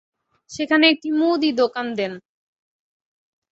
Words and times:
সেখানে 0.49 0.85
একটি 0.89 1.09
মুদি 1.11 1.49
দোকান 1.53 1.87
দেন। 1.95 2.13